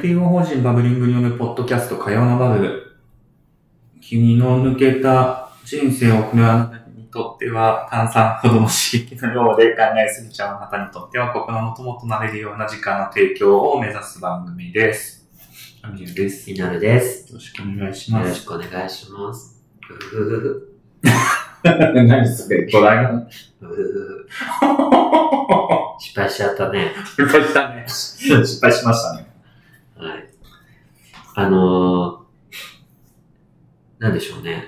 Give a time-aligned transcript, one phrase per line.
[0.00, 2.96] NPO 法人バブリングによるポッドキャスト、火曜のバブル。
[4.00, 15.28] 君の抜けた人生を送るあなたにとっては、炭酸ほどの刺激のようで考えすぎちゃうあなたにとっては、心の友となれるような時間の提供を目指す番組です。
[15.82, 16.50] アミューです。
[16.50, 17.30] よみなるです。
[17.34, 18.28] ろしくお願いしよます。
[18.30, 19.62] ろしくお願いします。
[19.82, 20.76] ふふふふ。
[21.62, 23.28] 何それドラえもん
[25.98, 26.94] 失敗しちゃったね。
[27.04, 27.84] 失敗したね。
[27.86, 29.29] 失敗しましたね。
[30.00, 30.28] はい。
[31.34, 34.64] あのー、なんでしょうね。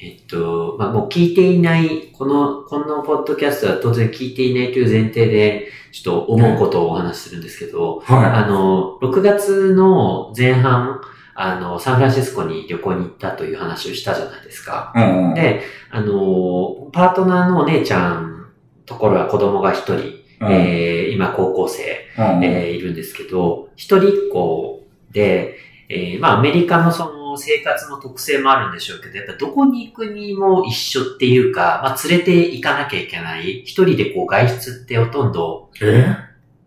[0.00, 11.00] えっと、まあ、もう聞いていない、この、このポッドキャストは当然聞いていないという前提で、ちょっと思うことをお話しするんですけど、はあの、6月の前半、
[11.34, 14.92] あの、サンフランシスコに旅行に行ったという話をしたじゃないですか。
[14.96, 14.98] い。
[14.98, 15.34] うんうん。
[15.34, 18.46] で、あの、パートナーのお姉ちゃん
[18.86, 20.52] ところは子供が一人、うん。
[20.52, 21.82] えー今高校生、
[22.18, 25.56] うんえーいるんですけど、一人っ子で、
[25.88, 33.62] えーまあアメリカのその生活の特性もあるんでしょうけど、やっぱどこに行くにも一緒っていうか、まあ連れて行かなきゃいけない。
[33.64, 36.06] 一人でこう外出ってほとんど、え？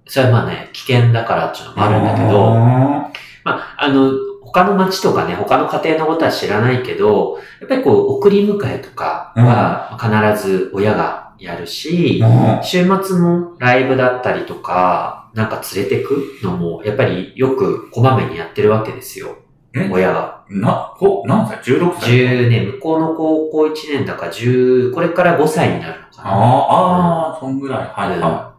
[0.08, 3.12] それはまあね、危険だからっていうのもあるんだけど、あ
[3.44, 4.12] まあ、あの、
[4.44, 19.38] 他の街とかね、他の家庭のことは知らないけど、やっぱりこう、送り迎えとかは必ず親がやるし、ー週末もライブだったりとか、なんか連れてくのも、やっぱりよくこまめにやってるわけですよ。
[19.74, 19.90] え？
[19.92, 20.46] 親が。
[20.50, 26.30] な、こ、何歳 ?16 歳？10年、向こうの高校1年だから10、これから5歳になるのかな。
[26.30, 27.80] ああ、ああ、そんぐらい。
[27.80, 28.56] はいは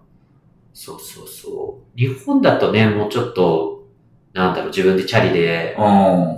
[0.74, 1.98] そうそうそう。
[1.98, 3.86] 日本だとね、もうちょっと、
[4.34, 5.74] なんだろう、自分でチャリで。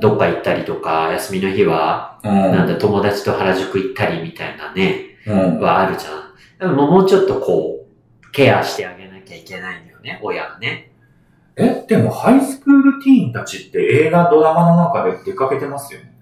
[0.00, 2.30] どっか行ったりとか、休みの日はうん。
[2.30, 5.60] なんだ、友達と原宿行ったりみたいなね、うん。
[5.60, 6.27] はあるじゃん。
[6.58, 10.92] でももうちょっとこう、ケアしてあげなきゃいけないんだよね、親がね。
[11.56, 16.14] え、でもハイスクールティーンたちって映画、ドラマの中で出かけてますよね。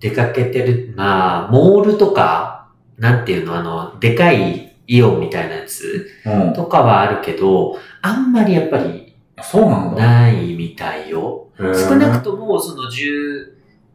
[0.00, 6.52] 出かけてる、まあ、モールとか、なんていうの、あの、でかいイオンみたいなやつうん。
[6.52, 10.02] とかはあるけど、あんまりやっぱりそうなんだ。
[10.02, 11.48] ないみたいよ。
[11.58, 13.52] 少なくとも、その12、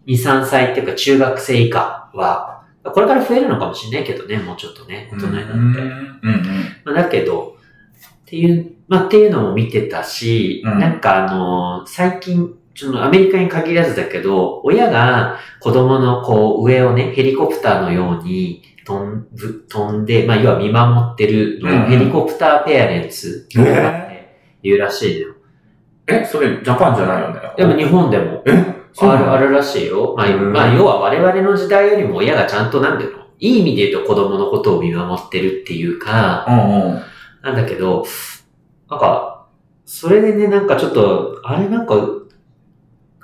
[0.08, 5.52] 3歳っていうか中学生以下は、これから増えるのかもしれないけどね、もうちょっとね、大人になって。
[5.54, 5.58] うん。
[5.58, 6.44] うん。
[6.86, 7.58] まあ、だけど、
[8.06, 23.60] っていう、まあ、っていうのも見てたし、うんなんかあの、最近、そのアメリカに限らずだけど、親が子供のこう上をね、ヘリコプターのように飛んぶ飛んで、まあ、要は見守ってるのを、ヘリコプターペアレンツって
[24.64, 25.36] 言うらしいのよ。
[26.08, 27.40] え、それ、ジャパンじゃないよね？
[27.58, 28.71] でも日本でもえ？
[29.00, 30.16] ある、あるらしいよ。
[30.18, 33.06] まあ、うんまあ、要は我々の時代よりも親がちゃんとなんだ。
[33.40, 37.02] いい意味で言うと子供のことを見守ってるっていうか、うんうん。
[37.42, 38.06] なんだけど、
[38.90, 39.48] なんか、
[39.86, 41.96] それでね、なんかちょっと、あれなんか、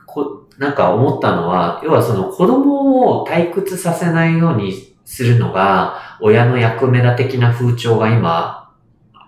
[0.07, 8.73] こ、なんか思ったのは、要はその子供を退屈させないようにするのが、親の役目だ的な風潮が今、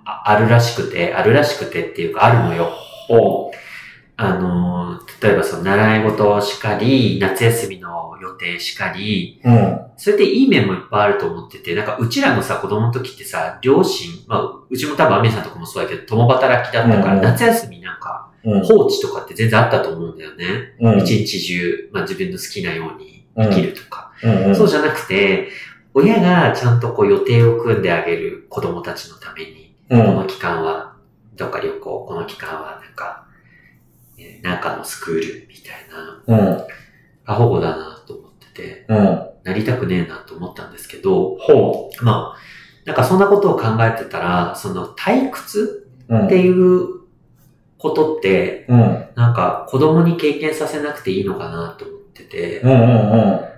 [0.06, 2.72] ああるらしくて、あるらしくてっていうか、あるのよ。
[3.08, 3.52] ほ
[4.22, 9.50] あの、例えばその習い事しかり、夏休みの予定しかり、う。
[9.50, 9.80] うん。
[9.96, 18.64] それでいい面もいっぱいあると思ってて、なんかうちらのさ、子供の時ってさ、両親、まあ、うちも多分アメリさんとかもそうだけど、共働きだったから、うん夏休みなんか、うん。
[18.66, 20.76] 放置とかって全然あったと思うんだよね。
[20.82, 21.00] うん。
[21.00, 24.12] 一日中、まあ自分の好きなように生きるとか。
[24.22, 24.56] うん。
[24.56, 25.48] そうじゃなくて、
[25.94, 30.06] 親がちゃんとこう予定を組んであげる子供たちのために、うん。
[30.06, 30.98] この期間は
[31.38, 33.29] どっか旅行、この期間はなんか、えー
[34.42, 36.68] なんかのスクールみたいな、うん。
[37.26, 39.30] 過保護だなと思ってて、うん。
[39.44, 42.38] なりたくねえなと思ったんですけど、ほまあ、
[42.86, 45.86] なんかそんなことを考えてたら、その退屈。
[46.12, 47.02] っていう
[47.78, 49.06] ことって、うん。
[49.16, 52.72] なんか子供に経験させなくていいのかなと思ってて、うん。
[52.72, 52.80] うん。
[52.80, 52.86] う
[53.36, 53.49] ん。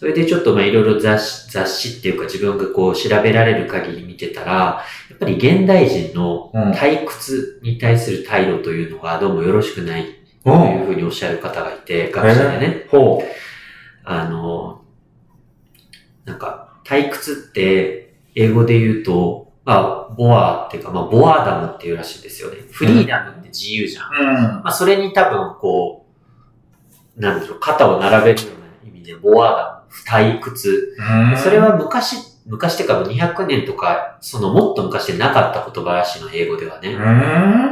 [0.00, 6.70] うんそれでちょっとまあいろいろ雑誌、雑誌っていうか自分がこう調べられる限り見てたら、やっぱり現代人のうん。
[6.72, 10.04] 退屈に対する態度というのがどうもよろしくない
[10.44, 12.86] というふうにおっしゃる方がいて、学者でね。
[12.90, 13.22] ほ
[14.04, 14.82] あの、
[16.26, 22.58] なんか、退屈って、英語で言うと、まあ、ボアっていうか、まあ、ボアダムっていうらしいんですよね。
[22.70, 24.12] フリーダムって自由じゃん。
[24.12, 24.14] う。
[24.18, 24.34] うん。
[24.34, 26.06] まあ、それに多分、こ
[27.16, 29.75] う、なんだろう、肩を並べるような意味で、ボアダム、
[30.06, 30.96] 退屈。
[31.42, 32.16] それは昔、
[32.46, 36.90] 昔ってかもう200年とか、そのもっと昔でなかった言葉らしいの、英語ではね。
[36.90, 36.98] うん。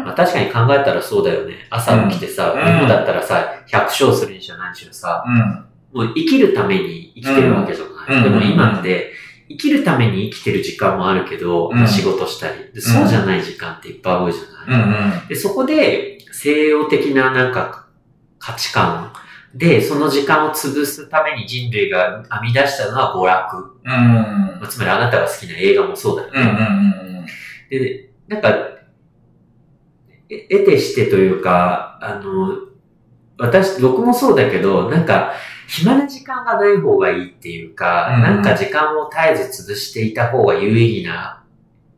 [0.04, 1.66] まあ確かに考えたらそうだよね。
[1.70, 5.36] 朝起きてさ、うん日本だったらさ、100勝するにしろ何しろさ、うん。
[6.06, 8.16] もう生きるために生きてるわけじゃない。
[8.18, 9.12] うんでも今って、
[9.48, 12.80] 生きるために生きてる時間もあるけど、うん仕事したりで。
[12.80, 15.28] そうじゃない時間っていっぱい多いじゃない。
[15.28, 17.86] で、そこで西洋的ななんか
[18.40, 19.12] 価値観
[19.54, 23.78] で、その時間を潰すために人類が編み出したのは娯楽。
[23.84, 23.90] うん。
[23.90, 26.40] まあつまりあなたが好きな映画もそうだよね。
[26.40, 27.26] うんうんうん
[27.70, 28.48] で、なんか、
[30.28, 32.58] え得てしてというか、あの、
[33.38, 35.32] 私、僕もそうだけど、なんか、
[35.66, 41.42] 暇な時間がない方がいいっていうか、うんなんか時間を絶えず潰していた方が有意義な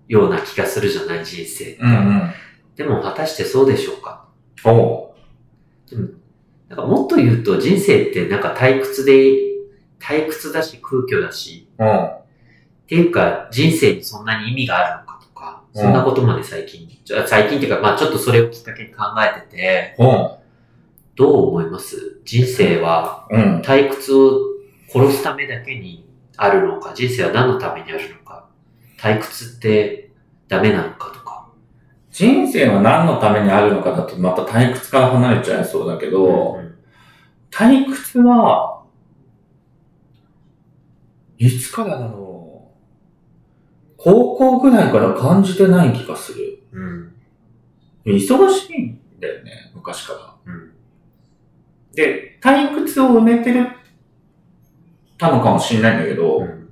[0.07, 1.79] ような気がするじゃない、人生って。
[1.83, 1.89] うん。
[1.89, 2.31] うんうん。
[2.77, 4.25] でも果たしてそうでしょうか？
[4.65, 5.15] お
[5.93, 5.97] う。
[5.97, 6.09] な
[6.75, 9.13] んかもっと言うと人生ってなんか退屈で、
[10.01, 12.05] 退屈だし空虚だし、うん。
[12.07, 12.23] っ
[12.89, 16.89] ていうか人生にそんなに意味があるのかとか、うんそんなことまで最近、
[17.27, 20.39] 最近っていうかまあちょっとそれをきっかけに考えてて、お
[21.15, 22.21] どう思います？
[22.25, 23.37] 人生はう。
[23.37, 23.61] うん。
[23.61, 24.41] 退屈を
[24.89, 28.49] 殺すためだけにあるのか、人生は何のためにあるのか、
[28.99, 30.11] 退屈って
[30.49, 31.26] ダメなのかとか。
[32.17, 36.77] 人生は何のためにあるのかだとまた退屈から離れちゃいそうだけど、うん
[37.51, 38.85] 退屈は、
[41.39, 43.95] いつからだろう。
[43.97, 46.63] 高校ぐらいから感じてない気がする。
[46.73, 47.15] うん。
[48.05, 50.53] 忙しいんだよね、昔から。
[50.53, 50.73] うん。
[51.95, 53.69] で、退屈を埋めてる、
[55.17, 56.69] たのかもしれないんだけど、うん。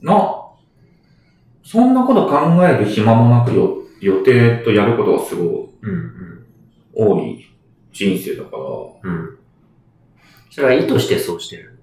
[0.00, 0.45] な、
[1.66, 5.90] そんなこと考える暇もなくよ予定とやることがすごうん。
[5.90, 5.98] うん。
[5.98, 6.06] い
[6.94, 7.44] 多い
[7.92, 8.62] 人生だから、
[9.10, 9.38] うん。
[10.48, 11.76] それは意図してそうしてる。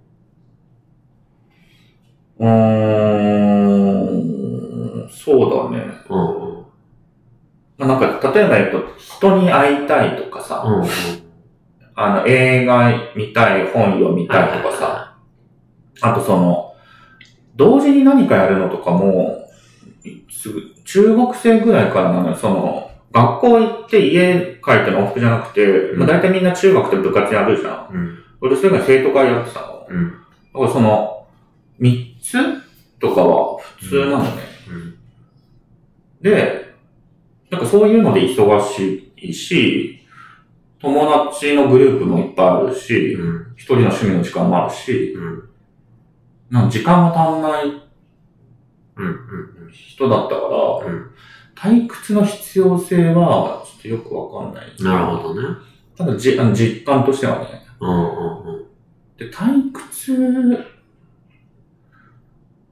[2.39, 2.49] うー
[5.05, 5.83] ん、そうだね。
[6.09, 6.19] うん。
[6.57, 6.65] うん。
[7.77, 10.87] まあなんか、例えば言うと、人に会いたいとかさ、うん。
[11.95, 15.17] あの、映画見たい、本読みたいとかさ、
[16.01, 16.73] あとその、
[17.57, 19.42] 同時に何かやるのとかも、
[20.29, 27.93] すぐ、中学生ぐらいからなのよ、その、学校行って家帰っての往復じゃなくて、うんまあ大体みんな中学って部活やるじゃん。
[27.93, 28.17] うん。
[28.41, 29.87] 俺それが生徒会やってたの。
[29.87, 30.11] うん。
[30.11, 31.27] だからその、
[31.77, 32.37] 三つ
[32.99, 34.31] とかは普通なのね。
[34.69, 34.97] うん。
[36.21, 36.73] で、
[37.51, 39.99] なんかそういうので忙しいし、
[40.79, 43.53] 友達のグループもいっぱいあるし、うん。
[43.55, 45.49] 一人の趣味の時間もあるし、うん。
[46.49, 47.65] なんか時間が足んない
[48.97, 49.05] うん。
[49.05, 49.52] うん。
[49.73, 50.47] 人だったから、
[50.85, 51.11] うん。
[51.55, 54.65] 退屈の必要性はちょっとよくわかんない。
[54.79, 55.47] なるほどね。
[55.95, 57.65] ただじあの実感としてはね。
[57.79, 58.65] うんうんうん。
[59.17, 60.65] で、退屈、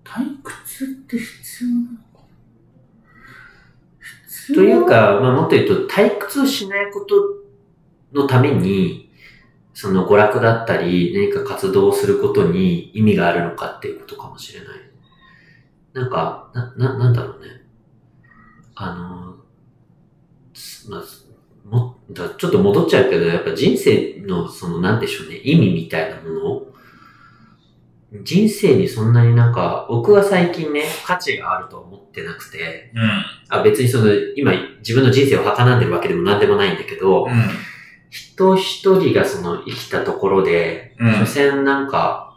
[0.03, 2.01] 退屈って必要なのか
[4.27, 4.56] 必要？
[4.56, 9.12] というか、まあ、もっと言うと、退屈をしないことのために、
[9.74, 14.69] その娯楽だったり、何か活動をすることに意味があるのかっていうことかもしれない。
[15.93, 17.47] なんか、な、な、なんだろうね。
[18.75, 19.35] あの、
[20.53, 21.01] すまあ、
[21.67, 26.61] も、だちょっと戻っちゃうけど、やっぱ人生の、その、なんでしょうね、意味みたいなもの
[28.23, 33.23] 人生にそんなになんか、僕は最近ね、価値があると思ってなくて、うん。
[33.47, 37.31] あ別にその、今自分の人生を儚んでるわけでも何でもないんだけど、うん。
[38.09, 42.31] 人一人がその生きたところで、うん所詮なんか、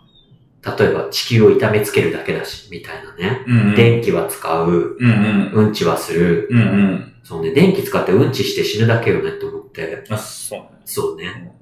[0.79, 3.45] 例えば地球を痛めつけるだけだし、みたいなね。
[3.47, 3.75] うん。
[3.75, 5.67] 電気は使う、うんうん。
[5.67, 6.49] うんちはする。
[6.51, 7.15] うんうん。
[7.23, 10.05] そうね、電気使ってうんちして死ぬだけよねって思って。
[10.09, 10.67] あ、そうね。
[10.85, 11.53] そうね。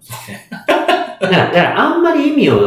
[0.00, 0.48] そうね。
[0.50, 2.58] だから、だからあんまり意味を、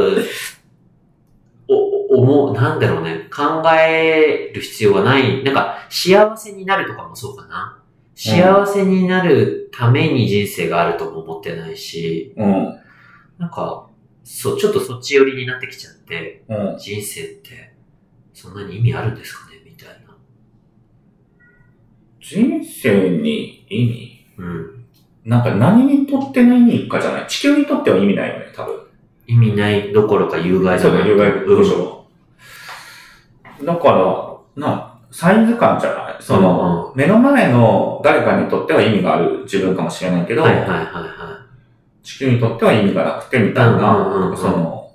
[1.67, 5.43] お、思う、なんだろうね、考える必要はない。
[5.43, 7.81] なんか、幸せになるとかもそうかな。
[8.15, 12.79] 幸せになるために人生があるとも思ってないし、うん。
[13.37, 13.89] なんか、
[14.27, 16.77] そう、ちょっとそっち寄りになってきちゃって、うん。
[16.77, 17.73] 人生って、
[18.33, 19.61] そんなに意味あるんですかね？
[19.63, 20.17] みたいな。
[22.19, 24.25] 人生に意味？
[24.39, 24.85] うん。
[25.23, 28.81] なんか何にとっての意味かじゃない地球にとっては意味ないよね、多分。
[29.27, 31.61] 意味ないどころか有害そうだよ、有害でう
[33.63, 33.65] ん。
[33.65, 36.17] だから、な、サイズ感じゃない？
[36.19, 41.44] その、目の前の誰かにとっては意味がある自分かもしれないけど、はいはいはいは
[42.05, 44.91] 地球にとっては意味がなくてみたいな、んその、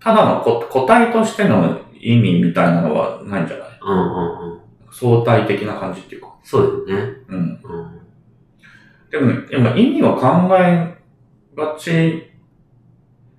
[0.00, 3.68] ただのこ個体としての意味みたいなのはないんじゃない？
[3.68, 3.70] い。
[3.82, 4.60] うんうんうん。
[4.90, 6.34] 相対的な感じっていうか。
[6.42, 7.12] そうだよね。
[7.28, 7.38] うん。
[7.38, 7.60] うん。
[9.10, 10.98] でもね、やっぱ意味は考え
[11.56, 12.30] がち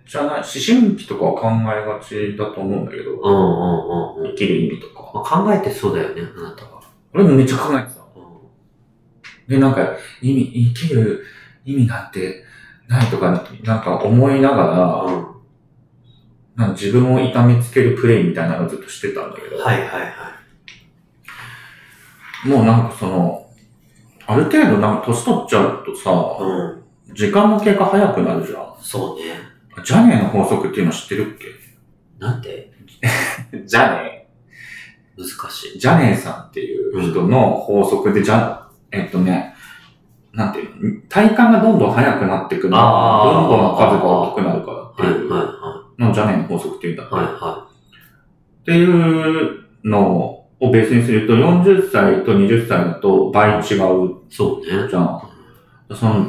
[0.05, 4.31] じゃない、思春期とかは考えがちだと思うんだけど、うんうんうんうん。
[4.31, 5.11] 生きる意味とか。
[5.13, 6.81] まあ、考えてそうだよね、あなたは。
[7.13, 8.01] 俺もめっちゃ考えてた。
[8.01, 8.03] う
[9.49, 9.81] で、なんか、
[10.21, 11.25] 意味、生きる
[11.65, 12.45] 意味なんて
[12.91, 13.31] ないとか、
[13.63, 14.57] なんか思いなが
[15.07, 15.15] ら、ん。
[15.15, 15.25] うん。
[16.57, 20.33] なんか自分を痛めつけるプレイみたいなのをずっとしてたんだけど、はいはいは
[22.45, 22.48] い。
[22.50, 23.50] もうなんかその、
[24.27, 26.12] ある程度なんか年取っちゃうとさ、
[26.43, 27.13] うん。
[27.13, 28.75] 時間の経過早くなるじゃん。
[28.81, 29.39] そうね。
[29.86, 31.39] ジャネーの法則っていうの知ってるっ
[32.19, 32.71] なんで
[33.51, 34.27] け ジャネ
[35.17, 39.55] 難しー、ジャネーさんっていう人の法則で、じゃ、えっとね、
[40.33, 47.15] なんていうの体感がどんどん速くなってくるのは、あー分母の数が大きくなるからってはいいうはのをジャネーの法則っていうんだって。
[47.15, 47.25] いはい。
[47.25, 47.67] はいは
[48.61, 53.63] っていうのをベースにすると、40歳と20歳だと倍違うい。
[54.29, 54.88] そうね。
[54.88, 55.21] じゃん。
[55.95, 56.27] その、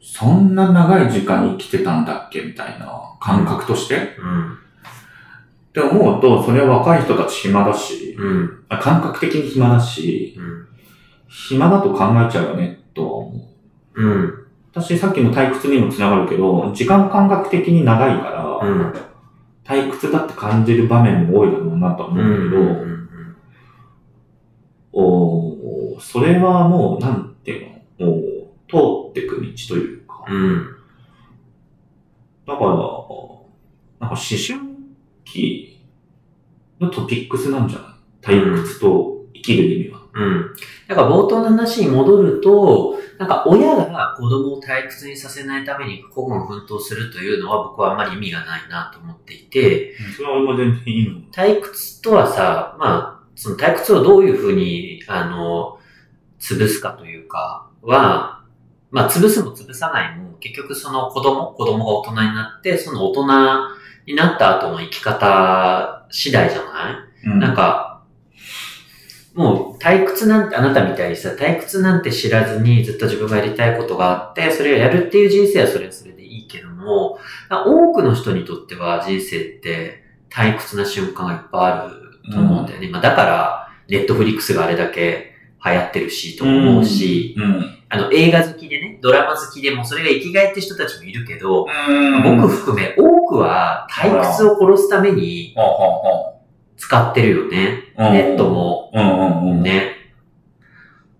[0.00, 4.52] そんな長い時間生きてたんだっけみたいな感覚として、うん。
[4.54, 4.56] っ
[5.72, 8.64] て思うと、それは若い人たち暇だし、うん。
[8.68, 10.66] あ感覚的に暇だし、うん。
[11.28, 13.40] 暇だと考えちゃうよね、とは思
[13.94, 14.02] う。
[14.02, 14.46] うん。
[14.72, 18.92] 私さっきの退屈にもつながるけど、時間感覚的に長いから、うん。
[19.64, 23.36] 退屈だって感じる場面も多いだろうなとは思うんだけど、うん。
[24.92, 28.26] おーそれはもう、なんていうの、おー
[28.68, 30.66] 通ってく道というか、うん。
[32.46, 32.90] だから、なんか
[34.00, 34.60] 思春
[35.24, 35.80] 期
[36.78, 37.84] のトピックスなんじゃな
[38.34, 38.38] い？
[38.38, 39.95] 退屈と生きる意味は。
[40.16, 40.54] うん。
[40.88, 51.20] だから冒頭の話に戻ると、なんか親が子供を退屈にさせないために個々奮闘するというのは僕はあんまり意味がないなと思っていて、それは俺も全然いいの。
[51.32, 55.78] 退屈とはさ、まあ、その退屈をどういうふうに、あの、
[56.38, 58.44] 潰すかというかは、
[58.90, 63.26] まあ、潰すも潰さないも、結局その子供、子供が大人になって、その大人
[64.06, 67.28] になった後の生き方次第じゃない？
[67.28, 67.95] うんなんか、
[69.36, 77.18] もう退屈なんて、あなたみたいにさ、退屈なんて知らずにずっと自分がやりたいことがあって、それをやるっていう人生はそれはそれでいいけども、
[77.50, 82.88] 多くの人にとっては人生って退屈な瞬間がいっぱいあると思うんだよね。
[82.88, 85.32] まあだから、ネットフリックスがあれだけ
[85.64, 87.76] 流行ってるし、と思うし、うん。
[87.88, 96.35] あの映画好きでね、ドラマ好きでもそれが生きがいって人たちもいるけど、うん僕含め多くは退屈を殺すためにほうほ
[96.76, 97.92] 使ってるよね。
[97.96, 98.48] ネット。
[98.48, 98.90] も。
[98.94, 99.62] うんうんうん。
[99.62, 99.92] ね。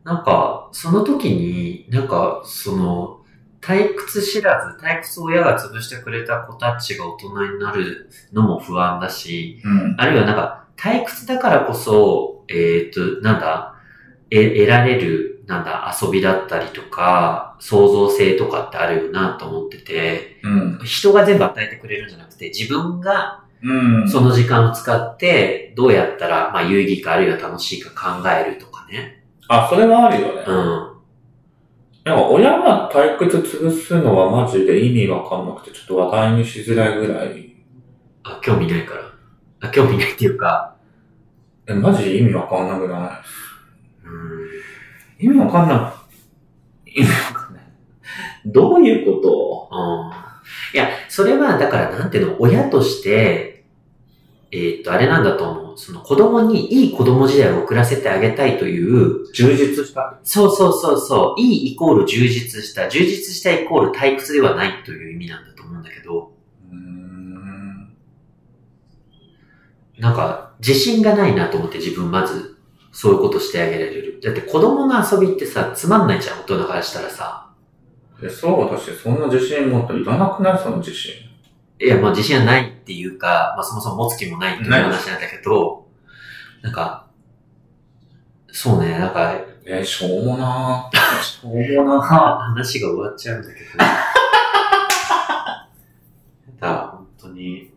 [0.05, 3.21] なんか、その時に、なんか、その、
[3.61, 9.95] 退屈知らず、退屈を親が潰してくれた子たちが大人になるのも不安だし、うん。
[9.99, 13.75] あるいはなんか、退屈だからこそ、えっ、と、なんだ、
[14.31, 20.79] え、得られる、なんだ、遊びだったりとか、創造性とかってあるよなと思ってて、うん。
[20.85, 24.08] 人が全部与えてくれるんじゃなくて、自分がうん。
[24.08, 29.25] その時間を使って、どうやったら、まあ、有意義かあるいは楽しいか考えるとかね。
[29.49, 30.44] あ、それはあるよね。
[30.46, 30.96] うん。
[32.04, 37.56] なんか親が退屈潰すのはマジで意味わかんなくて、ちょっと話題にしづらいぐらい。
[38.23, 39.02] あ、興味ないから。
[39.62, 40.76] あ、興味ないっていうか、
[41.66, 43.20] え、マジで意味わかんなくな
[45.25, 45.25] い？
[45.25, 45.26] うん。
[45.26, 45.92] 意味わかんな
[46.87, 47.00] い。
[47.00, 47.64] 意味わかんない。
[48.46, 49.68] どういうこと？
[49.73, 50.26] うん
[50.73, 53.56] いや、それは、だから、なんていうの、親として、
[54.53, 55.79] えーっと、あれなんだと思う。
[55.79, 60.19] その子供にいい子供時代を送らせてあげたいという、充実した。
[60.23, 66.33] そうそうそうそう、いいイコール充実した、充実したイコール退屈ではないという意味なんだと思うんだけど、
[66.71, 67.93] うーん。
[69.99, 72.57] なんか、自信がないなと思って自分まず、
[72.93, 74.21] そういうことしてあげられる。
[74.23, 77.50] だって子供の遊びってさ、つまんないじゃん、大人からしたらさ。
[78.23, 80.59] え、そうだし、そんな自信持ったらいらなくない？
[80.59, 81.12] その自信。
[81.78, 85.87] いや、まあ自信はないっていうか、まあそもそも持つ気もないっていう話なんだけど、
[86.62, 87.06] なんか、
[88.50, 89.35] そうね、なんか、
[89.66, 91.23] え、しょうもなー。
[91.23, 93.66] しょうもな話が終わっちゃうんだけど。
[93.78, 93.87] だ
[96.61, 97.71] から本当に、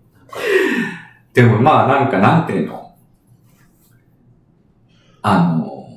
[1.34, 2.96] でもまあなんかなんていうの？
[5.22, 5.89] あの、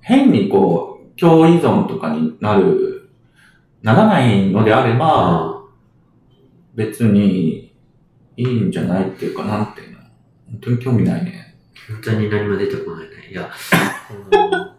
[0.00, 3.10] 変にこう、共依存とかになる、
[3.82, 5.59] ならないのであれば、
[6.74, 7.72] 別に
[8.36, 9.98] いいんじゃないっていうか、なんていうの
[10.50, 11.56] 本当に興味ないね。
[11.88, 13.30] 本当に何も出てこないね。
[13.30, 13.50] いや、
[14.32, 14.70] うん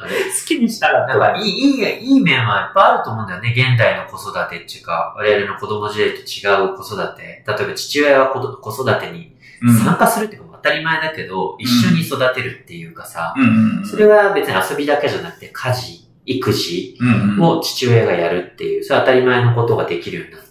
[0.00, 3.52] あれ好きにしたらなんかいい、いい、いい面はいっぱいあると思うんだよね。
[3.56, 7.22] 現代の子育てっていうか、我々の子供時代と違う子育て。
[7.22, 9.36] 例えば父親は子育てに
[9.84, 13.86] 参加するっていうのも当たり前だけど、一緒に育てるっていうかさ、うんうん。
[13.86, 17.42] それは別に遊びだけじゃなくて家事、育児うんうん。
[17.42, 20.47] を父親がやるっていう、それは当たり前のことができるようになっ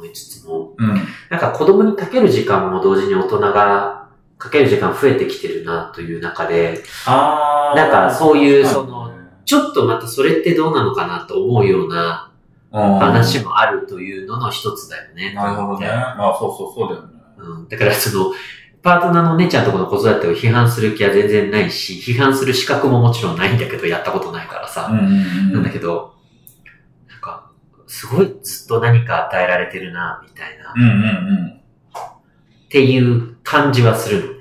[0.00, 0.94] 思いつつも、うん。
[1.28, 9.12] なんか子供にかける時間も同時に大人がかける時間増えてきてるなという中で、あーなんかそういうその
[9.44, 12.30] ちょっとまたそれってどうなのかなと思うような
[12.70, 15.34] 話もあるというのの一つだよね。
[15.34, 15.88] なるほどね。
[15.88, 17.08] まあそうそうそうだよね。
[17.36, 17.68] うん。
[17.68, 18.32] だからその、
[18.82, 24.88] パートナーの姉ちゃんとこの子育てを批判する気は全然ないし、批判する資格ももちろんないんだけど、やったことないからさ。
[24.90, 26.14] うんうんなんだけど、
[28.00, 31.60] すごいずっと何か与えられてるな、みたいな、っうんうん
[32.70, 34.38] ていう感じはするのね。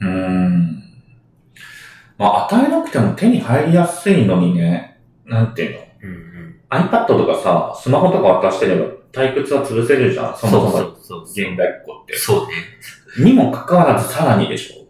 [0.00, 0.08] うん。
[0.08, 0.82] うん。
[2.16, 5.78] まあ与えなくても手に入りやすいのにね、なんていうの？
[6.04, 6.60] うんうん。
[6.70, 11.22] iPad とかさ、スマホとか渡してれば退屈は潰せるじゃん、そもそもそうそうそう。
[11.24, 12.16] 現代っ子って。
[12.16, 12.54] そうね。
[13.18, 14.86] にもかかわらずさらにでしょ。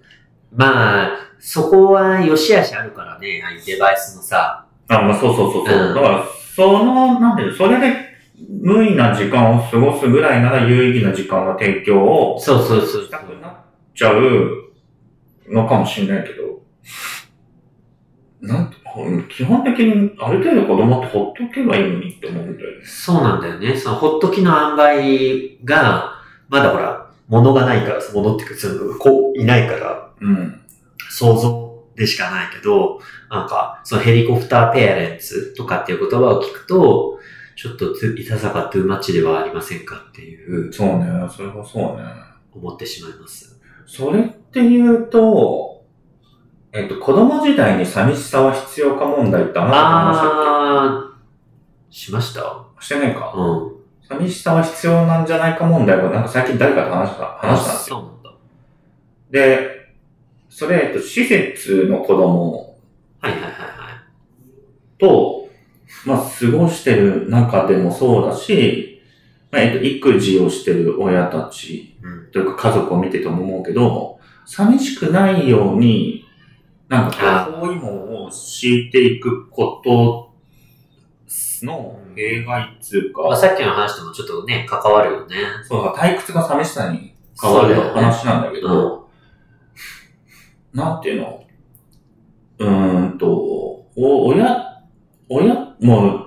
[0.54, 1.10] まあ、
[1.40, 4.68] そこは良し悪しあるからね、ああいうデバイスのさ。
[4.86, 5.88] あ、まあそうそうそうそう。
[5.88, 6.24] うんだから、
[6.54, 8.11] その、なんていうの、それで
[8.48, 13.54] 無意な時間を過ごすぐらいなら有意義な時間の提供をそうそうそうしたくなっ
[13.94, 14.72] ちゃう
[15.48, 16.62] のかもしれないけど、
[18.40, 18.74] なん
[19.28, 22.84] 基本的にある程度子供ってほっとけばいいのにって思うんだよね。
[22.84, 23.76] そうなんだよね。
[23.76, 26.12] その、ほっときの塩梅が、
[26.48, 30.60] まだほら、物がないから、物っていうか、こう、いないから、うん。
[31.08, 37.18] 想像でしかないけど、なんか、そのヘリコプターペアレンツとかっていう言葉を聞くと、
[37.62, 42.02] ちょっといささかトゥーマッチではありませんかっていう、そうね、それはそうね。
[42.52, 43.60] 思ってしまいます。
[43.86, 45.84] それって言うと、
[46.72, 52.64] えっと、子供時代に寂しさは必要か問題ってあなたと話したっあー、しました？
[52.80, 53.32] けしてないか？
[53.36, 53.72] うん。
[54.08, 57.96] 寂しさは必要なんじゃないか問題は、なんか最近誰かと話した、話したんですよ。
[57.96, 58.30] そうなんだ。
[59.30, 59.94] で、
[60.48, 62.76] それ、えっと、施設の子供
[63.20, 63.60] はいはいはいはい。
[64.98, 65.41] と、
[66.04, 69.02] まあ、過ごしてる中でもそうだし、
[69.50, 72.30] まあ、えっと、育児をしてる親たちうん。
[72.32, 76.24] というか家族を見てても思うけど、寂しくないように、
[76.88, 80.32] なんかこう、包囲網を敷いていくこと
[81.64, 85.36] の弊害っていうか、まあ、さっきの話ともちょっとね、関わるよね。
[85.68, 89.08] そうだ、退屈が寂しさに変わる話なんだけど、
[90.74, 91.44] なんていうの？
[92.58, 94.82] うーんと、お、親、
[95.28, 96.26] 親も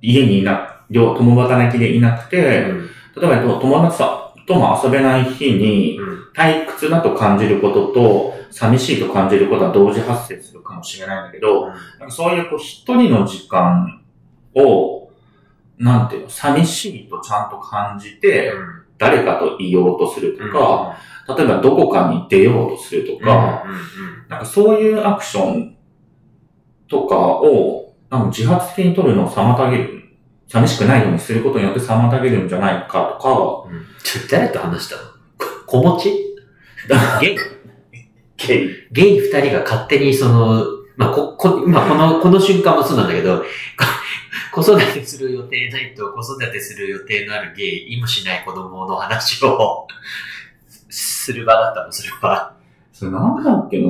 [0.00, 2.90] 家にいな、両、共働きでいなくて、うん。
[3.16, 6.20] 例えばえっと友達さとも遊べない日に、うん。
[6.34, 14.02] 退屈だと感じることと、寂しいと感じることは同時発生するかもしれないんだけど、なんかそういうこう一人の時間
[14.54, 15.10] を、
[15.78, 18.52] なんていうの、寂しいとちゃんと感じて、
[18.98, 20.96] 誰かといようとするとか、
[21.36, 23.64] 例えばどこかに出ようとするとか、
[24.28, 25.76] なんかそういうアクション
[26.88, 30.00] とかを、なんか自発的に取るのを妨げる。
[30.48, 33.86] 寂しくないようにすることによって妨げるんじゃないかとうん。
[34.02, 35.02] ちょ、誰と話したの？
[35.66, 36.30] こ子持ち？
[37.20, 37.44] ゲイか、
[38.36, 38.88] ゲイ。
[38.90, 40.64] ゲイ二人が勝手にその、
[40.96, 43.44] まあ、こ、こ、今この、この瞬間もそうなんだけど、
[44.52, 49.86] こ 子育てする予定ないと子育てする予定のあるゲイ、意もしない子供の話を
[50.90, 52.54] する場だったの、それは。
[52.92, 53.86] それなんだっけない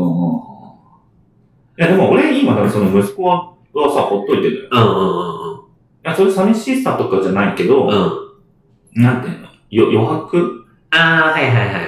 [1.82, 4.62] やでも俺今だからその息子はさ、ほっといてるよ。
[4.62, 5.60] いうんうんうん
[6.02, 7.90] や、それ寂しさとかじゃないけど、うん。
[7.90, 9.02] うん。
[9.02, 9.48] なんていうの？
[9.70, 10.66] よ余白？
[10.90, 11.84] ああ、はいはいはいはい。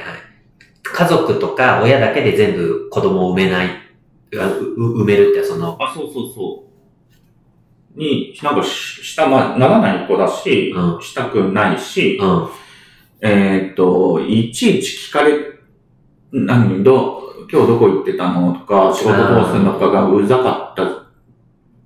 [0.82, 3.68] 家族とか親だけで全部子供を産めない、
[4.32, 6.64] うう埋めるってその、あ、そうそうそ
[7.96, 7.98] う。
[7.98, 8.68] に、なんかし、
[9.02, 12.48] した、まあ、ならない子だし、うしたくないし、うん。
[13.22, 15.34] えーっと、いちいち聞かれ、
[16.32, 18.52] 何、ど、今日どこ行ってたの？
[18.52, 19.72] とか、仕事どうするの？
[19.72, 21.01] とかがうざかった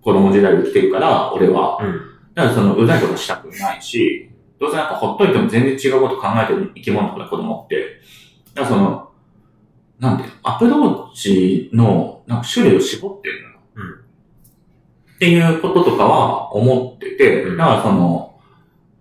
[0.07, 1.79] 子供時代を生きてるから、俺は。
[1.83, 2.01] うん。
[2.33, 8.01] だからその、うざいことしたくないし、どうせなんかほっといても全然違うこと考えてる生き物だから子供って。
[8.55, 9.11] だからその、
[9.99, 13.57] なんていうの、アプローチの、なんか種類を絞ってるのよ。
[13.75, 14.07] うん
[15.17, 18.39] っていうこととかは思ってて、うんだからその、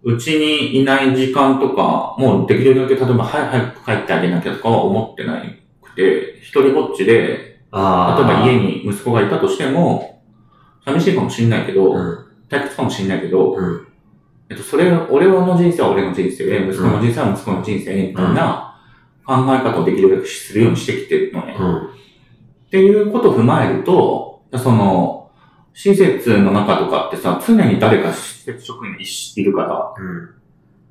[0.01, 5.43] うちにいない時間とか、もうできるだけ例えば早早く帰ってあげなきゃとかは思ってな
[5.83, 8.23] くて、一人ぼっちで、例えああ。
[8.23, 10.14] ば家に息子がいたとしても、
[10.85, 12.25] 寂しいかもしれないけど、うん。
[12.49, 13.87] 退屈かもしれないけど、うん。
[14.49, 18.79] えっと、それ、俺の人生は俺の人生で、息子の人生は息子の人生みたいな
[19.25, 21.55] 考え方をできるだけするようにしてきてるのね。
[21.59, 21.77] うん。
[21.77, 21.89] っ
[22.69, 25.31] ていうことを踏まえると、その、
[25.73, 30.29] 施設の中とかってさ、常に誰か施設職員がいいるから、うん。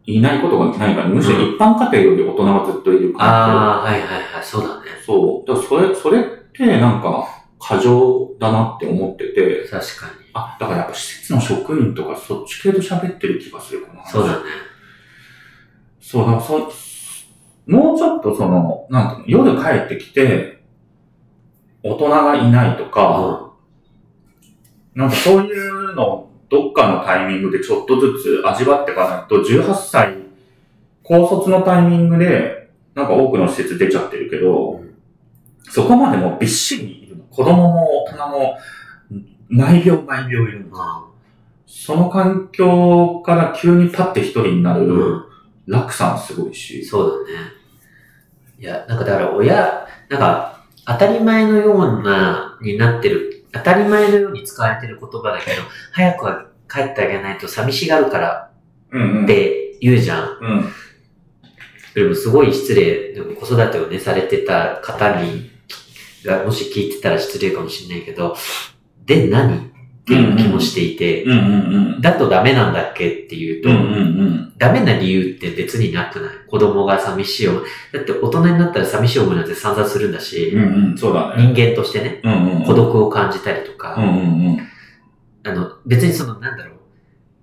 [0.07, 3.31] いないことがないから、むしろ一般家庭より大人はずっといるから。
[3.31, 4.83] ああ、はいはいはい、そうだね。
[5.07, 5.49] そう。
[5.49, 10.13] だからそれ、それってなんか、過剰だなって思ってて、確かに。
[10.35, 14.07] あ、だからやっぱ施設の職員とかそっち系と喋ってる気がするかな。
[14.07, 14.45] そうだね。
[15.99, 16.59] そう、だからそ、
[17.67, 20.63] もうちょっとその、なんていうの、夜帰ってきて、
[21.83, 23.53] 大人がいないとか、
[24.95, 30.15] なんかそういうのとどっかのタイミングでちょっとずつ味わっていかないと、18歳、
[31.03, 34.83] 高卒のタイミングで、なんか多くの施設出ちゃってるけど、
[35.71, 37.04] そこまでもうびっしり。
[37.35, 38.59] 子供も大人も、
[39.49, 41.11] 毎秒毎秒いるの。
[41.67, 45.25] その環境から急にパッて一人になる、うん。
[45.67, 46.85] 楽さんすごいし。
[46.85, 47.39] そうだね。
[48.59, 58.51] いや、なんかだから親、なんか当たり前のような、になってる、当たり前のように使われてる言葉だけど、早くは帰ってあげないと寂しがるから
[58.93, 59.25] うんうん。
[59.25, 60.39] って言うじゃん。
[60.41, 60.73] うん。
[61.95, 65.51] でもすごい失礼、でも子育てをね、されてた方に、
[66.27, 68.37] がもし聞いてたら失礼かもしれないけど、
[69.07, 69.73] で何？
[70.05, 71.25] っていう気もしていて、
[72.03, 73.71] だとダメなんだっけっていうと、
[74.59, 76.31] ダメな理由って別になくない？
[76.47, 77.63] 子供が寂しい思い。
[77.93, 80.63] だって大人になったら寂しい思いなんて散々するんだし、うん。
[80.63, 80.99] うんうん。
[80.99, 81.71] そうだ人ね。
[81.71, 82.65] 間としてね、うんうん。
[82.65, 83.97] 孤独を感じたりとか。
[83.97, 86.75] あの、別にその、なんだろ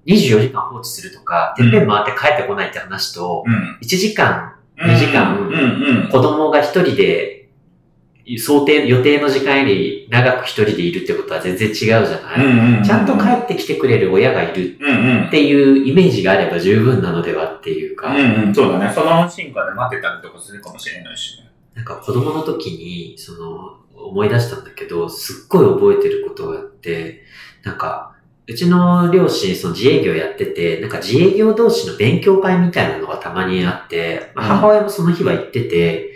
[0.06, 3.80] う、24時間放置するとか、てっぺん回って帰ってこないって話と、うん。
[3.82, 6.10] 1時間、2時間。
[6.12, 7.41] 子供が一人で、
[8.38, 12.84] 想定、予定の時間より長く一人でいるってことは全然違うじゃない、うんうん。
[12.84, 15.32] ちゃんと帰ってきてくれる親がいるうんうんっ。
[15.32, 18.56] ていうイメージがあれば十分なのではっていうか、うんうん。
[18.56, 18.92] そうだね。
[18.94, 21.50] その進化で待ってたりとかするかもしれないしね。
[21.76, 27.24] なんか子供の時に、その、思い出したんだけど、すっごい覚えてることがあって、
[27.64, 28.16] なんか、
[28.48, 36.14] うちの両親、その自営業やってて、なんか自営業同士の勉強会みたいなのがたまにあって、まあうん母親もその日は行ってて、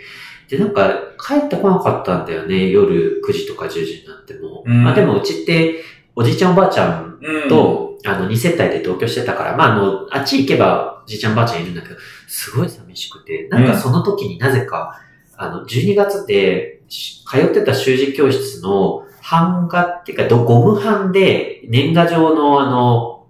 [0.48, 4.62] で、なんか帰ってこなかったんだよね、夜9時とか10時になっても。
[4.66, 5.82] うんまあでもうちって、
[6.14, 11.96] おじいちゃんおばあちゃんうん、と、あの、2世帯で同居してたから、まあ、あの、あっち行けば、じいちゃんばあちゃんいるんだけど、
[12.28, 15.00] すごい寂しくて、なんかその時になぜか、
[15.36, 23.26] あの、12月で、し通ってた習字教室の版画っていうか、どゴム版で年賀状のあの、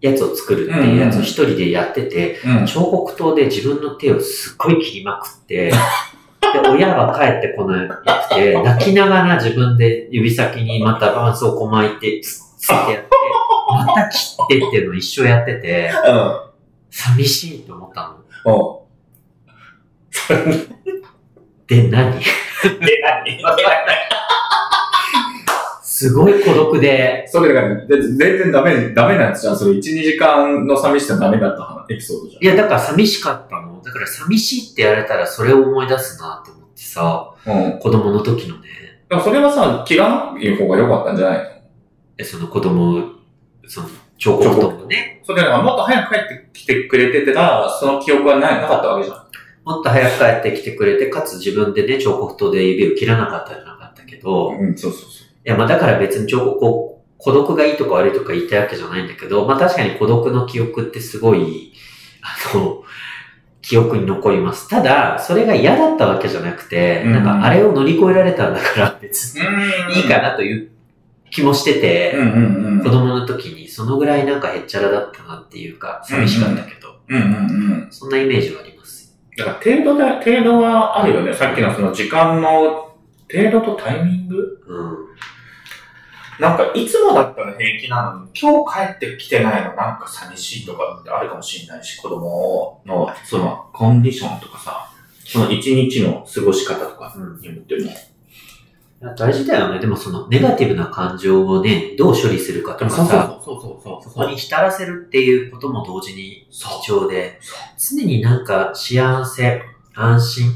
[0.00, 2.66] やつを作るっていうやつを一人でやってて、うん。
[2.66, 5.72] 彫刻刀で自分の手をすっごい切りまくって、
[6.40, 13.08] で、親が帰ってこなくて、 泣きながら自分で指先にまた絆創膏巻いて、つってやって、
[13.70, 15.90] また切ってっていうのを一生やってて、
[16.90, 18.82] 寂しいと思ったの。
[20.28, 20.48] うん。
[21.66, 22.18] で、何？
[22.18, 22.20] で、
[23.02, 23.38] 何？
[25.98, 29.56] すごい孤独で、それだから、で全然ダメ、ダメなやつじゃん。
[29.56, 33.67] それ1、2時間の寂しさダメだった話エピソードじいや、だから寂しかったの。
[33.88, 37.34] だから寂しいってやられたらそれを思い出すなって思ってさ。
[37.46, 37.78] うん。
[37.78, 38.68] 子供の時のね、
[39.08, 41.44] でもそれはさ、切らない方が良かったんじゃないの？
[42.18, 43.02] えその子供、
[43.66, 49.16] その彫刻刀のね、それだからもっと早く帰ってきてくれてたら、その記憶はないなかったわけじゃん。
[49.64, 61.72] もっと早く帰ってきてくれて、かつ自分でね、彫刻刀で指を切らなかったじゃなかったけど、いうん、そうそうそや、まあだから別に彫刻、孤独がいいとか悪いとか言いたいわけじゃないんだけど、まあ確かに孤独の記憶ってすごい、
[62.22, 62.82] あの、
[63.68, 64.66] 記憶に残ります。
[64.66, 69.42] ただ、それが嫌だったわけじゃなくて、うんなんかあれを乗り越えられたんだから 別に
[69.94, 70.70] いいかなという
[71.30, 72.82] 気もしてて、うんうんうん。
[72.82, 77.88] 子供の時にそのぐらいなんかへっちゃらだったなっていうか、寂しかったけど、うんうんうん。
[77.90, 79.14] そんなイメージはあります。
[79.36, 81.34] だから程度で、程度はあるよね。
[81.34, 82.96] さっきのその時間の
[83.30, 84.62] 程度とタイミング？
[84.66, 84.96] うん。
[86.38, 94.90] なんかいつもだったら平気なのに、今日帰ってきてないのなんか寂しいとかってあるかもしれないし、子供のそのコンディションとかさ、
[95.24, 97.90] その一日の過ごし方とかうんによっても。
[99.00, 99.78] いや大事だよね。
[99.78, 107.38] でもそのネガティブな感情をね、どう処理するかとかさ、そうそうそうそこに浸らせるっていうことも同時に貴重で、
[107.76, 109.62] 常になんか幸せ、
[109.94, 110.52] 安心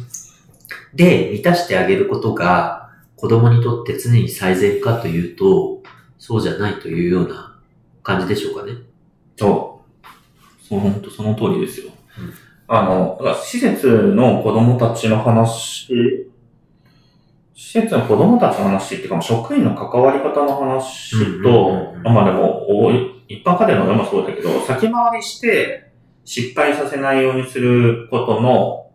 [0.94, 2.81] で満たしてあげることが
[3.22, 5.80] 子供にとって常に最善かというと、
[6.18, 7.56] そうじゃないというような
[8.02, 8.72] 感じでしょうかね。
[9.36, 9.84] そ
[10.64, 10.66] う。
[10.68, 11.92] そう、本当その通りですよ。
[12.18, 12.34] うん
[12.66, 16.26] あの、だから施設の子供たちの話、
[17.54, 22.66] 施設の子供たちの話っていうか、職員の関わり方の話とうん、まあでも、
[23.28, 25.92] 一般家庭のでもそうだけど、先回りして
[26.24, 28.86] 失敗させないようにすることの、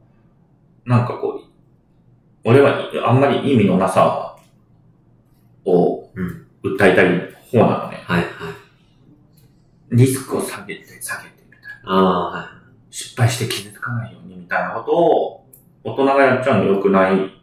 [0.86, 1.37] なんかこう、
[2.48, 4.38] 俺はあんまり意味のなさ
[5.66, 6.48] をうん。
[6.64, 8.02] 訴えたい方なのね。
[8.06, 8.28] はいはい。
[9.92, 11.92] リスクを下げて、下げてみたいな。
[11.92, 12.46] ああ、はい。
[12.90, 15.46] 失敗して傷つかないようにみたいなことを
[15.84, 17.34] 大人がやっちゃうの良くない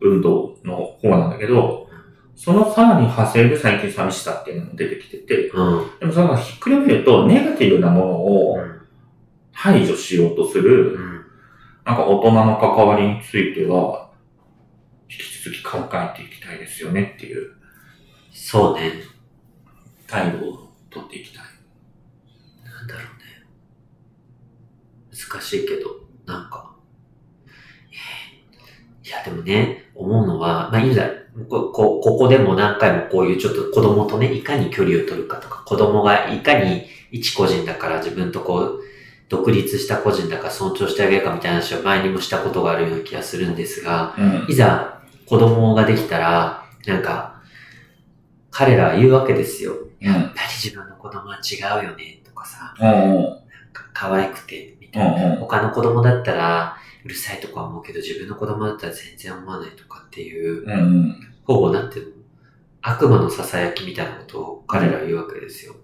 [0.00, 1.90] 運動の方なんだけど、
[2.34, 5.98] そのさらに派生で最近寂しさっていうのも出てきてて、うん。
[6.00, 8.58] でもそれがひっくり返るとネガティブなものを
[9.52, 11.24] 排除しようとすうる、ん。
[11.84, 14.03] なんか大人の関わりについては、
[15.14, 17.52] 引き続き考えていきたいですよねっていう。
[18.32, 18.92] そうね。
[20.06, 21.44] 態度を取っていきたい。
[22.64, 23.08] なんだろうね。
[25.12, 25.90] 難しいけど、
[26.26, 26.74] なんか。
[29.04, 31.10] いや、でもね、思うのは、まあ、いざ
[31.48, 38.80] ここここでも何回もこういうちょっと子供とね、いかに距離を取るかとか、子供がいかに一個人だから自分とこう、
[39.28, 44.93] 独立した個人だから尊重してあげるかみたいな話を前にもしたことがあるような気がするんですが、うん、いざ
[45.26, 47.42] 子供ができたら、なんか、
[48.50, 49.72] 彼らは言うわけですよ。
[49.72, 50.06] うん。
[50.06, 53.24] やっぱり自分の子供は違うよね、とかさ、うん。
[53.72, 55.34] か可愛くて、みたいな。
[55.34, 55.36] うん。
[55.36, 61.16] 他の子供だったら、うるさいとか思うけど、自分の子供だったら全然思わないとかっていう、うん。
[61.44, 62.12] ほぼなんていうの
[62.80, 65.74] 悪魔の囁きみたいなことを彼らは言うわけですよ。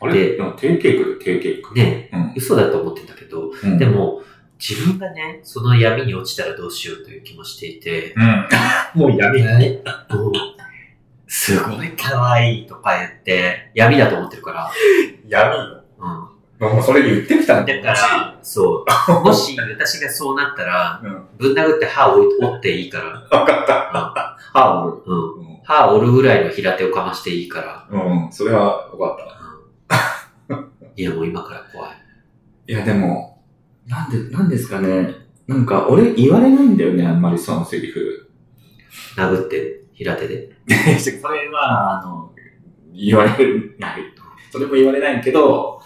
[0.00, 0.36] あれ？
[0.36, 1.74] でも定型句で定型句。
[1.74, 2.32] ねうん。
[2.36, 4.22] 嘘だと思ってんだけど、うんで、も、
[4.58, 8.48] 自分がね、その闇に落ちたらどうしようという気もしていて、うん。
[8.98, 9.80] もう闇ね、
[10.10, 10.32] もう
[11.28, 14.72] すごい可愛いとか言って、闇だと思ってるから、
[15.28, 15.56] 闇？
[15.56, 15.84] よ。
[16.00, 16.68] うん。
[16.74, 19.12] もうそれ言ってきたんだから、そう。
[19.22, 21.22] もし私がそうなったら、うん。
[21.38, 24.36] ぶん殴って歯を折っていいから、わかった。
[24.52, 25.40] 歯をうん。
[25.42, 25.60] 折る。
[25.62, 28.24] 歯折るぐらいの平手をかましていいから、うん。
[28.24, 28.32] うん。
[28.32, 29.26] それはわかっ
[30.48, 30.56] た。
[30.96, 31.90] いやもう今から怖い。
[32.66, 33.44] いや、でも、
[33.86, 35.14] なんで、なんですかね。
[35.46, 38.27] なんか、俺言われないんだよね、あんまりそのセリフ。
[39.16, 40.50] 殴って、平手で。
[40.98, 42.32] それは、あの、
[42.94, 43.30] 言われ
[43.78, 44.02] ない。
[44.50, 45.80] それも言われないけど、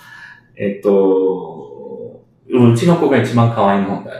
[0.56, 4.14] えっと、うちの子が一番可愛い問題。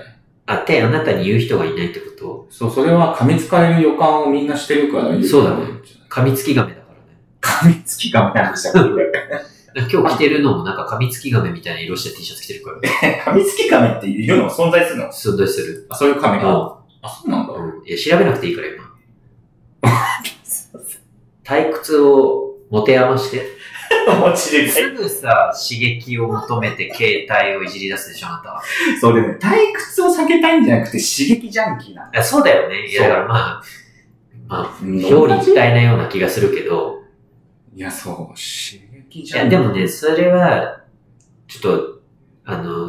[0.46, 2.46] あ、手あなたに言う人がいないってこと？
[2.50, 5.64] そう、それは噛みつかれる予感をみんなしてるから言そうだね。
[6.10, 7.20] 噛みつき亀だからね。
[7.40, 8.84] 噛みつきがなんでしたっ
[9.90, 12.90] 今日着てるのもなんか噛みつき亀みたいな色した T シャツ着てるからね。
[13.00, 15.06] け 噛みつき亀っていうのが存在するの？
[15.08, 15.86] 存在する。
[15.88, 16.81] あ、そういう亀が。
[17.02, 17.52] うあ、そうなんだ。
[17.52, 17.56] ん。
[17.56, 17.86] うん。
[17.86, 18.92] いや、調べなくていいから今。
[21.44, 23.62] 退屈を持て余して。
[24.06, 28.62] マジですぐさ、刺激を求めて携帯をいじり出すでしょ、あなたは。
[29.00, 32.86] それね、退屈を避けたいんじゃなくて刺激ジャンキーなんそうだよね。
[32.86, 33.62] いや、だからまあ、
[34.48, 37.02] まあ、うん表裏一体なような気がするけど、
[37.74, 39.58] いや、そう、刺激いジャンキー。
[39.58, 40.80] や、でもね、それは、
[41.46, 42.00] ちょっと、
[42.44, 42.88] あの、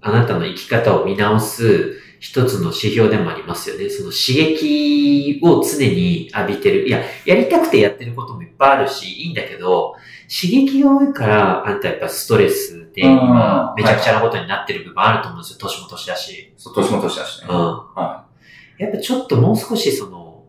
[0.00, 3.88] あなたの生き方を見直す一つの指標でもありますよね。
[3.88, 6.88] その刺激を常に浴びてる。
[6.88, 9.94] いや、やりたくてやってることもいっぱいあるし、いいんだけど、
[10.28, 15.58] 刺激が多いから、あんたやっぱストレスで今、うんめちゃくちゃなことになってる部分あると思うんですよ。
[15.60, 16.52] 年も年だし。
[16.56, 17.46] そう、年も年だしね。
[17.48, 17.56] うん。
[17.56, 18.24] は
[18.78, 20.42] やっぱちょっともう少しその、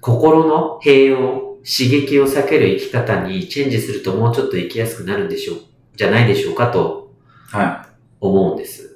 [0.00, 5.58] 心の平穏、刺激を避ける生き方にチェンジするともうちょっと生きやすくなるんでしょう、
[5.94, 7.12] じゃないでしょうかと
[7.52, 7.56] い。
[7.56, 7.94] はい。
[8.20, 8.93] 思うんです。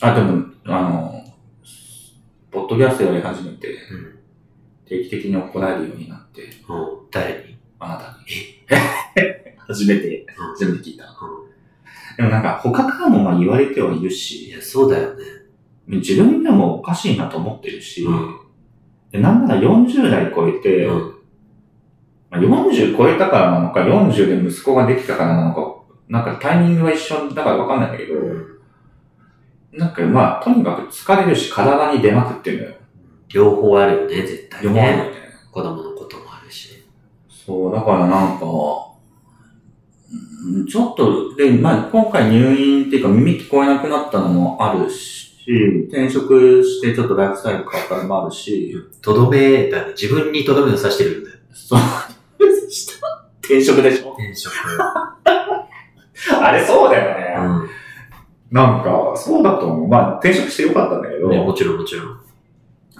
[0.00, 1.24] あ、でも、あの、
[2.50, 4.18] ポッドキャストやり始めて、うん。
[4.86, 6.50] 定期的に怒られるようになって、うん。
[7.10, 7.58] 誰に？
[7.80, 9.56] あなたに。
[9.58, 11.04] 初めて、うん初めて聞いた。
[12.16, 15.24] でもなんか、他からもまあ言われてはいるいし、や、そうだよね。
[15.86, 18.38] 自分でもおかしいなと思ってるし、うん
[19.10, 21.14] でなんなら40代超えて、うん。
[22.30, 25.74] まあ、40超えたからなのか、40で息子ができたからなのか、
[26.08, 28.20] なんかタイミングは一緒だからわかんないんだけど、
[29.72, 32.74] なんかまあ、とにかく疲れるし、体に出まくってるのよ。
[33.28, 34.70] 両方あるよね、絶対ね。
[34.70, 35.10] 弱いよね。
[35.52, 36.84] 子供のこともあるし。
[37.28, 45.34] そう、だからなんか、うんちょっと、で、まあ、今回入院っていうか耳聞こえなくなったのもあるし、
[45.88, 49.92] 転職してちょっとライフスタイル変わったのもあるし、とどめだね。
[50.00, 51.36] 自分にとどめを刺してるんだよ。
[51.52, 51.80] そう、
[53.42, 54.12] 転職でしょ？
[54.12, 54.52] 転職。
[56.40, 57.34] あれそうだよね。
[57.38, 57.68] うん。
[58.50, 59.88] なんか、そうだと思う。
[59.88, 62.20] まあ、転職してよかったんだけど、ね、もちろんもちろん。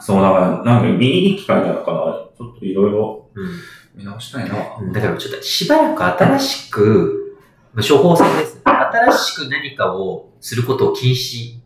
[0.01, 3.49] そう、だから、なんか、いい機会だから、ちょっといろいろうん。
[3.95, 4.55] 見直したいな。
[4.81, 7.37] うんだからちょっとしばらく新しく、
[7.75, 8.61] まあ処方箋です。
[8.65, 11.59] 新しく何かをすることを禁止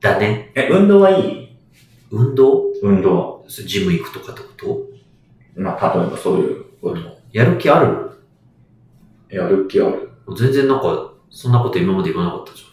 [0.00, 0.52] だね。
[0.54, 1.56] え、運動はいい？
[2.10, 2.64] 運動？
[2.82, 3.46] 運動。
[3.48, 5.60] ジム行くとかってこと？
[5.60, 6.98] まあ、例えばそういうこと。
[7.32, 8.10] やる気ある？
[9.30, 10.10] やる気ある。
[10.36, 12.64] 全然なんか、そんなこと今まで言わなかったじ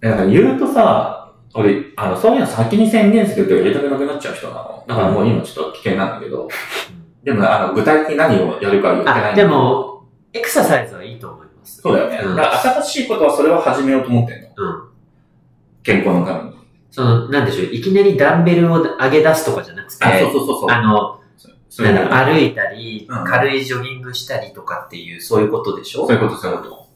[0.00, 4.84] だから言うとさ、俺、あの、そういうの先に宣言するとやりたくなくなっちゃう人なの。
[4.86, 7.24] だからもう今ちょっと危険なんだけど、ゃん。
[7.24, 11.82] でも、あの、具体的に何をやるかは言ってないで、も、エクササイズはいいと思います。
[11.82, 12.18] そうだよね。
[12.24, 14.48] うんだから新しいことはそれを始めようと思ってんの。
[14.56, 14.88] うん。
[15.82, 16.56] 健康のために。
[16.90, 20.70] その、なんでしょう、いきなりダンベルを上げ出すとかじゃなくて、そうそうそう。
[20.70, 21.20] あの、
[21.68, 26.06] そういうことなんだろう歩いたり、うん軽いジョギングしたりとかっていう、そういうことでしょ？
[26.06, 26.89] そういうこと、そういうこと。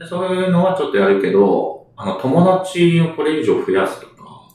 [0.00, 4.48] でそういうのはちょっとやるけど、あの、友達をこれ以上増やすとか、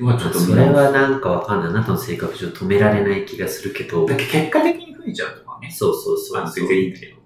[0.00, 1.68] はちょっとそれはなんかわかんない。
[1.68, 4.16] あなたの性格上止められない気がするけどだ。
[4.16, 5.70] けど結果的に増えちゃうとかね。
[5.70, 7.16] そうそうそうあの全然いいんだけど。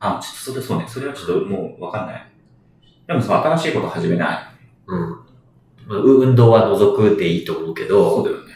[0.00, 0.84] あ、ちょっとそれそうね。
[0.86, 2.30] それはちょっともうわかんない。
[3.06, 4.38] でもその新しいこと始めない。
[4.86, 5.00] うん。
[5.86, 8.52] まあ運動は除くでいいと思うけど、そうだよね。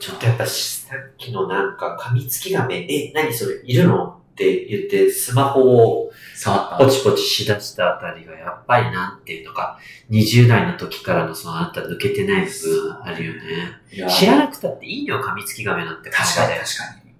[0.00, 4.21] ちょっとやっぱしさっきのなんか、噛みつき亀、え、何それ、いるの？
[4.32, 9.78] って言って、スマホを触ポチポチしだしたあたりが、やっぱりなんていうのか、
[10.10, 14.08] 20代の時からのそのあんた抜けてない部分あるよね。
[14.08, 16.10] 知らなくたっていいのよ、噛みつき亀なんて。
[16.10, 17.10] 確かにで確かに。
[17.10, 17.14] い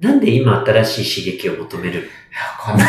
[0.00, 2.10] なんで今新しい刺激を求める？
[2.36, 2.86] や、こんな。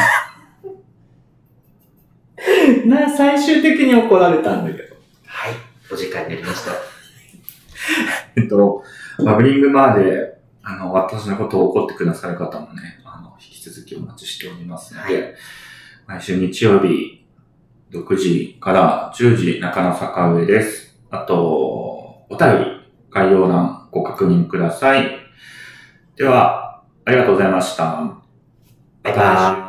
[3.07, 4.95] な、最終的に怒られたんだけど。
[5.25, 5.53] はい。
[5.91, 6.71] お時間になりました。
[8.35, 8.83] えっと、
[9.23, 12.99] バブリングバーで、あの、私のことを怒ってくださる方もね、
[13.69, 15.35] 続きお待ちしておりますので、
[16.05, 17.25] 毎週日曜日、
[17.91, 20.97] 6時から10時、中野坂上です。
[21.09, 21.37] あと、
[22.29, 22.65] お便り、
[23.09, 25.17] 概要欄ご確認ください。
[26.15, 27.83] では、ありがとうございました。
[29.03, 29.66] バイバイ。